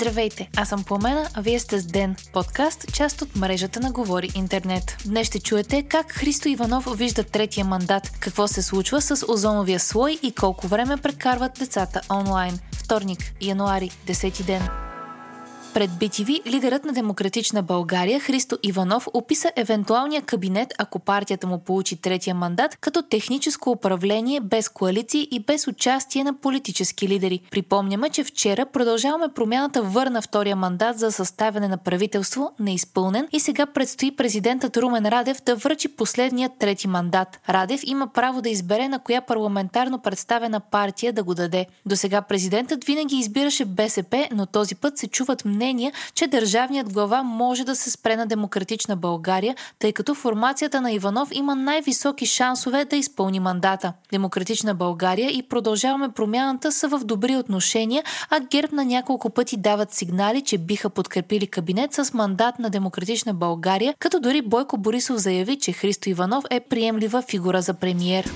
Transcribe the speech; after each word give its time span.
Здравейте, 0.00 0.50
аз 0.56 0.68
съм 0.68 0.84
Пламена, 0.84 1.28
а 1.34 1.40
вие 1.40 1.58
сте 1.58 1.78
с 1.80 1.86
Ден, 1.86 2.16
подкаст, 2.32 2.92
част 2.92 3.22
от 3.22 3.36
мрежата 3.36 3.80
на 3.80 3.92
Говори 3.92 4.28
Интернет. 4.34 4.96
Днес 5.06 5.26
ще 5.26 5.40
чуете 5.40 5.82
как 5.82 6.12
Христо 6.12 6.48
Иванов 6.48 6.88
вижда 6.96 7.24
третия 7.24 7.64
мандат, 7.64 8.10
какво 8.20 8.48
се 8.48 8.62
случва 8.62 9.00
с 9.00 9.26
озоновия 9.28 9.80
слой 9.80 10.18
и 10.22 10.32
колко 10.32 10.66
време 10.66 10.96
прекарват 10.96 11.52
децата 11.58 12.00
онлайн. 12.12 12.58
Вторник, 12.72 13.18
януари, 13.40 13.90
10 14.06 14.44
ден. 14.44 14.89
Пред 15.74 15.90
BTV 15.90 16.46
лидерът 16.46 16.84
на 16.84 16.92
Демократична 16.92 17.62
България 17.62 18.20
Христо 18.20 18.58
Иванов 18.62 19.08
описа 19.14 19.52
евентуалния 19.56 20.22
кабинет, 20.22 20.74
ако 20.78 20.98
партията 20.98 21.46
му 21.46 21.58
получи 21.58 21.96
третия 21.96 22.34
мандат, 22.34 22.76
като 22.80 23.02
техническо 23.02 23.70
управление 23.70 24.40
без 24.40 24.68
коалиции 24.68 25.28
и 25.30 25.40
без 25.40 25.66
участие 25.66 26.24
на 26.24 26.34
политически 26.34 27.08
лидери. 27.08 27.40
Припомняме, 27.50 28.10
че 28.10 28.24
вчера 28.24 28.66
продължаваме 28.66 29.28
промяната 29.34 29.82
върна 29.82 30.22
втория 30.22 30.56
мандат 30.56 30.98
за 30.98 31.12
съставяне 31.12 31.68
на 31.68 31.76
правителство, 31.76 32.52
неизпълнен 32.60 33.28
и 33.32 33.40
сега 33.40 33.66
предстои 33.66 34.16
президентът 34.16 34.76
Румен 34.76 35.06
Радев 35.06 35.42
да 35.46 35.56
връчи 35.56 35.88
последният 35.88 36.52
трети 36.58 36.88
мандат. 36.88 37.40
Радев 37.48 37.80
има 37.84 38.06
право 38.06 38.42
да 38.42 38.48
избере 38.48 38.88
на 38.88 38.98
коя 38.98 39.20
парламентарно 39.20 39.98
представена 39.98 40.60
партия 40.60 41.12
да 41.12 41.22
го 41.22 41.34
даде. 41.34 41.66
До 41.86 41.96
сега 41.96 42.22
президентът 42.22 42.84
винаги 42.84 43.16
избираше 43.16 43.64
БСП, 43.64 44.28
но 44.32 44.46
този 44.46 44.74
път 44.74 44.98
се 44.98 45.08
чуват 45.08 45.44
мнения, 45.60 45.92
че 46.14 46.26
държавният 46.26 46.92
глава 46.92 47.22
може 47.22 47.64
да 47.64 47.76
се 47.76 47.90
спре 47.90 48.16
на 48.16 48.26
демократична 48.26 48.96
България, 48.96 49.56
тъй 49.78 49.92
като 49.92 50.14
формацията 50.14 50.80
на 50.80 50.92
Иванов 50.92 51.28
има 51.32 51.54
най-високи 51.54 52.26
шансове 52.26 52.84
да 52.84 52.96
изпълни 52.96 53.40
мандата. 53.40 53.92
Демократична 54.12 54.74
България 54.74 55.30
и 55.30 55.42
продължаваме 55.42 56.08
промяната 56.08 56.72
са 56.72 56.88
в 56.88 57.00
добри 57.04 57.36
отношения, 57.36 58.02
а 58.30 58.40
ГЕРБ 58.40 58.76
на 58.76 58.84
няколко 58.84 59.30
пъти 59.30 59.56
дават 59.56 59.92
сигнали, 59.92 60.42
че 60.42 60.58
биха 60.58 60.90
подкрепили 60.90 61.46
кабинет 61.46 61.92
с 61.92 62.14
мандат 62.14 62.58
на 62.58 62.70
Демократична 62.70 63.34
България, 63.34 63.94
като 63.98 64.20
дори 64.20 64.42
Бойко 64.42 64.78
Борисов 64.78 65.16
заяви, 65.16 65.58
че 65.58 65.72
Христо 65.72 66.08
Иванов 66.08 66.44
е 66.50 66.60
приемлива 66.60 67.22
фигура 67.22 67.62
за 67.62 67.74
премиер. 67.74 68.30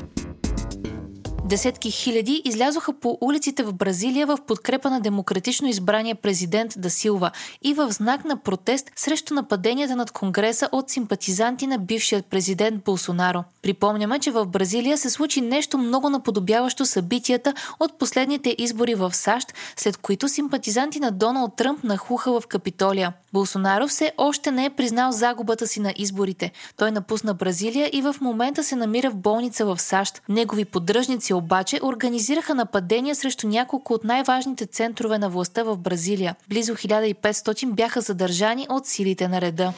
Десетки 1.44 1.90
хиляди 1.90 2.42
излязоха 2.44 2.92
по 2.92 3.18
улиците 3.20 3.62
в 3.62 3.74
Бразилия 3.74 4.26
в 4.26 4.38
подкрепа 4.46 4.90
на 4.90 5.00
демократично 5.00 5.68
избрания 5.68 6.14
президент 6.14 6.74
Дасилва 6.76 7.30
и 7.62 7.74
в 7.74 7.92
знак 7.92 8.24
на 8.24 8.36
протест 8.36 8.90
срещу 8.96 9.34
нападенията 9.34 9.96
над 9.96 10.10
Конгреса 10.10 10.68
от 10.72 10.90
симпатизанти 10.90 11.66
на 11.66 11.78
бившият 11.78 12.26
президент 12.26 12.84
Болсонаро. 12.84 13.44
Припомняме, 13.62 14.18
че 14.18 14.30
в 14.30 14.46
Бразилия 14.46 14.98
се 14.98 15.10
случи 15.10 15.40
нещо 15.40 15.78
много 15.78 16.10
наподобяващо 16.10 16.86
събитията 16.86 17.54
от 17.80 17.98
последните 17.98 18.54
избори 18.58 18.94
в 18.94 19.14
САЩ, 19.14 19.54
след 19.76 19.96
които 19.96 20.28
симпатизанти 20.28 21.00
на 21.00 21.10
Доналд 21.10 21.56
Тръмп 21.56 21.84
нахуха 21.84 22.40
в 22.40 22.46
Капитолия. 22.46 23.12
Болсонаро 23.34 23.88
все 23.88 24.12
още 24.18 24.50
не 24.50 24.64
е 24.64 24.70
признал 24.70 25.12
загубата 25.12 25.66
си 25.66 25.80
на 25.80 25.92
изборите. 25.96 26.52
Той 26.76 26.90
напусна 26.90 27.34
Бразилия 27.34 27.90
и 27.92 28.02
в 28.02 28.16
момента 28.20 28.64
се 28.64 28.76
намира 28.76 29.10
в 29.10 29.16
болница 29.16 29.66
в 29.66 29.80
САЩ. 29.80 30.22
Негови 30.28 30.64
поддръжници 30.64 31.34
обаче 31.34 31.80
организираха 31.82 32.54
нападения 32.54 33.14
срещу 33.14 33.48
няколко 33.48 33.92
от 33.92 34.04
най-важните 34.04 34.66
центрове 34.66 35.18
на 35.18 35.28
властта 35.28 35.62
в 35.62 35.76
Бразилия. 35.76 36.36
Близо 36.48 36.74
1500 36.74 37.72
бяха 37.72 38.00
задържани 38.00 38.66
от 38.70 38.86
силите 38.86 39.28
на 39.28 39.40
реда. 39.40 39.72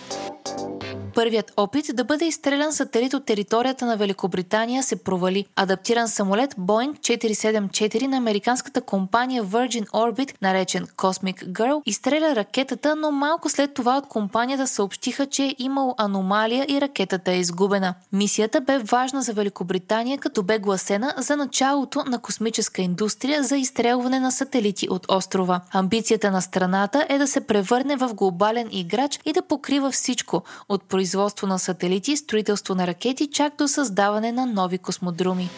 Първият 1.17 1.53
опит 1.56 1.86
да 1.95 2.05
бъде 2.05 2.25
изстрелян 2.25 2.72
сателит 2.72 3.14
от 3.14 3.27
територията 3.27 3.86
на 3.86 3.97
Великобритания 3.97 4.83
се 4.83 4.97
провали. 4.97 5.47
Адаптиран 5.56 6.09
самолет 6.09 6.55
Boeing 6.55 6.98
474 6.98 8.06
на 8.06 8.17
американската 8.17 8.81
компания 8.81 9.44
Virgin 9.44 9.87
Orbit, 9.87 10.34
наречен 10.42 10.87
Cosmic 10.87 11.44
Girl, 11.44 11.83
изстреля 11.87 12.37
ракетата, 12.37 12.97
но 12.97 13.11
малко 13.11 13.48
след 13.48 13.75
това 13.75 13.97
от 13.97 14.06
компанията 14.06 14.66
съобщиха, 14.66 15.26
че 15.26 15.44
е 15.44 15.55
имало 15.59 15.94
аномалия 15.99 16.66
и 16.69 16.81
ракетата 16.81 17.32
е 17.32 17.38
изгубена. 17.38 17.94
Мисията 18.12 18.60
бе 18.60 18.78
важна 18.78 19.22
за 19.22 19.32
Великобритания, 19.32 20.19
като 20.19 20.43
бе 20.43 20.59
гласена 20.59 21.15
за 21.19 21.37
началото 21.37 22.05
на 22.06 22.19
космическа 22.19 22.82
индустрия 22.82 23.43
за 23.43 23.56
изстрелване 23.56 24.21
на 24.21 24.32
сателити 24.32 24.88
от 24.91 25.06
острова. 25.09 25.60
Амбицията 25.72 26.31
на 26.31 26.43
страната 26.43 27.06
е 27.09 27.19
да 27.19 27.26
се 27.26 27.41
превърне 27.41 27.97
в 27.97 28.15
глобален 28.15 28.69
играч 28.71 29.21
и 29.25 29.32
да 29.32 29.43
покрива 29.43 29.91
всичко 29.91 30.43
от 30.69 30.82
производството 30.82 31.06
производство 31.06 31.47
на 31.47 31.59
сателити, 31.59 32.17
строителство 32.17 32.75
на 32.75 32.87
ракети, 32.87 33.31
чак 33.31 33.56
до 33.59 33.69
създаване 33.69 34.33
на 34.33 34.47
нови 34.47 34.78
космодруми. 34.78 35.50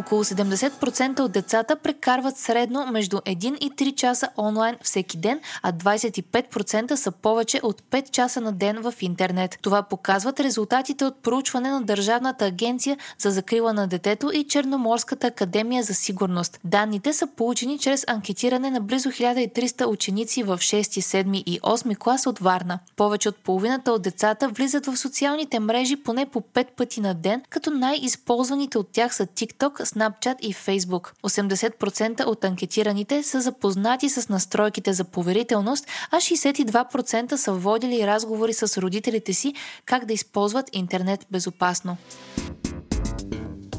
Около 0.00 0.24
70% 0.24 1.20
от 1.20 1.32
децата 1.32 1.76
прекарват 1.76 2.36
средно 2.36 2.86
между 2.86 3.16
1 3.16 3.58
и 3.58 3.70
3 3.70 3.94
часа 3.94 4.28
онлайн 4.38 4.76
всеки 4.82 5.16
ден, 5.16 5.40
а 5.62 5.72
25% 5.72 6.94
са 6.94 7.10
повече 7.10 7.60
от 7.62 7.82
5 7.82 8.10
часа 8.10 8.40
на 8.40 8.52
ден 8.52 8.78
в 8.82 8.94
интернет. 9.00 9.58
Това 9.62 9.82
показват 9.82 10.40
резултатите 10.40 11.04
от 11.04 11.22
проучване 11.22 11.70
на 11.70 11.82
Държавната 11.82 12.44
агенция 12.44 12.96
за 13.18 13.30
закрила 13.30 13.72
на 13.72 13.86
детето 13.86 14.30
и 14.34 14.44
Черноморската 14.44 15.26
академия 15.26 15.82
за 15.82 15.94
сигурност. 15.94 16.60
Данните 16.64 17.12
са 17.12 17.26
получени 17.26 17.78
чрез 17.78 18.04
анкетиране 18.08 18.70
на 18.70 18.80
близо 18.80 19.08
1300 19.08 19.86
ученици 19.86 20.42
в 20.42 20.58
6, 20.58 20.80
7 20.80 21.42
и 21.46 21.60
8 21.60 21.98
клас 21.98 22.26
от 22.26 22.38
Варна. 22.38 22.78
Повече 22.96 23.28
от 23.28 23.36
половината 23.36 23.92
от 23.92 24.02
децата 24.02 24.48
влизат 24.48 24.86
в 24.86 24.96
социалните 24.96 25.60
мрежи 25.60 25.96
поне 25.96 26.26
по 26.26 26.40
5 26.40 26.66
пъти 26.76 27.00
на 27.00 27.14
ден, 27.14 27.42
като 27.50 27.70
най-използваните 27.70 28.78
от 28.78 28.88
тях 28.92 29.14
са 29.14 29.26
TikTok, 29.26 29.89
Snapchat 29.94 30.36
и 30.40 30.54
Facebook. 30.54 31.12
80% 31.22 32.24
от 32.24 32.44
анкетираните 32.44 33.22
са 33.22 33.40
запознати 33.40 34.08
с 34.08 34.28
настройките 34.28 34.92
за 34.92 35.04
поверителност, 35.04 35.86
а 36.10 36.16
62% 36.16 37.36
са 37.36 37.52
водили 37.52 38.06
разговори 38.06 38.52
с 38.52 38.82
родителите 38.82 39.32
си 39.32 39.54
как 39.84 40.04
да 40.04 40.12
използват 40.12 40.70
интернет 40.72 41.26
безопасно. 41.30 41.96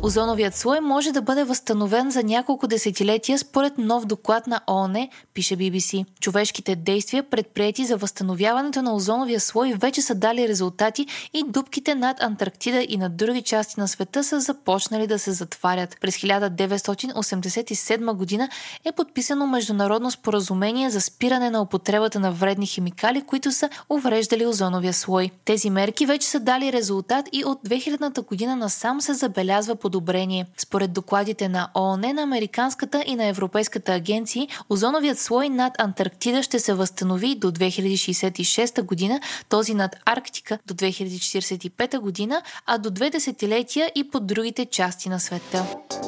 Озоновият 0.04 0.56
слой 0.56 0.80
може 0.80 1.12
да 1.12 1.22
бъде 1.22 1.44
възстановен 1.44 2.12
за 2.12 2.24
няколко 2.24 2.68
десетилетия 2.68 3.38
според 3.38 3.78
нов 3.78 4.06
доклад 4.06 4.48
на 4.48 4.62
ООН, 4.68 5.10
пише 5.34 5.58
BBC. 5.58 6.06
Човешките 6.20 6.76
действия, 6.76 7.24
предприяти 7.24 7.86
за 7.86 7.98
възстановяването 7.98 8.82
на 8.82 8.96
озоновия 8.96 9.40
слой, 9.40 9.74
вече 9.74 10.02
са 10.02 10.16
дали 10.16 10.48
резултати 10.48 11.08
и 11.34 11.44
дубките 11.48 11.96
над 11.96 12.22
Антарктида 12.22 12.86
и 12.90 12.98
на 12.98 13.10
други 13.10 13.42
части 13.42 13.80
на 13.80 13.88
света 13.88 14.24
са 14.24 14.40
започнали 14.40 15.08
да 15.08 15.20
се 15.20 15.32
затварят. 15.32 15.98
През 16.02 16.18
1987 16.18 18.14
година 18.14 18.50
е 18.86 18.92
подписано 18.92 19.48
международно 19.48 20.12
споразумение 20.12 20.90
за 20.90 21.02
спиране 21.02 21.50
на 21.50 21.62
употребата 21.62 22.20
на 22.20 22.32
вредни 22.32 22.68
химикали, 22.68 23.22
които 23.22 23.52
са 23.52 23.70
увреждали 23.90 24.46
озоновия 24.46 24.94
слой. 24.94 25.30
Тези 25.46 25.70
мерки 25.70 26.06
вече 26.06 26.28
са 26.28 26.40
дали 26.40 26.74
резултат 26.74 27.26
и 27.32 27.46
от 27.46 27.60
2000 27.68 28.26
година 28.26 28.56
насам 28.56 29.02
се 29.02 29.14
забелязва 29.14 29.76
по 29.76 29.91
подобрение. 29.92 30.46
Според 30.58 30.94
докладите 30.94 31.50
на 31.50 31.70
ООН, 31.76 32.14
на 32.14 32.22
Американската 32.22 33.04
и 33.08 33.16
на 33.16 33.26
Европейската 33.26 33.94
агенции, 33.94 34.48
озоновият 34.70 35.20
слой 35.20 35.50
над 35.50 35.74
Антарктида 35.80 36.44
ще 36.44 36.60
се 36.60 36.74
възстанови 36.74 37.36
до 37.36 37.52
2066 37.52 38.82
година, 38.82 39.20
този 39.50 39.74
над 39.74 39.96
Арктика 40.06 40.60
до 40.68 40.74
2045 40.74 42.00
година, 42.00 42.42
а 42.66 42.78
до 42.78 42.90
две 42.92 43.10
десетилетия 43.10 43.92
и 43.96 44.10
по 44.10 44.20
другите 44.20 44.66
части 44.66 45.10
на 45.10 45.20
света. 45.20 45.66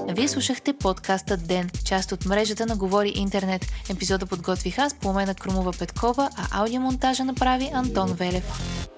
Вие 0.08 0.28
слушахте 0.28 0.74
подкаста 0.74 1.38
Ден, 1.38 1.70
част 1.86 2.12
от 2.12 2.26
мрежата 2.26 2.66
на 2.66 2.76
Говори 2.76 3.14
Интернет. 3.16 3.66
Епизода 3.90 4.26
подготвих 4.26 4.80
аз, 4.80 4.94
Пламена 4.94 5.36
Крумова 5.36 5.72
Петкова, 5.80 6.30
а 6.38 6.62
аудиомонтажа 6.62 7.24
направи 7.24 7.70
Антон 7.74 8.14
Велев. 8.14 8.93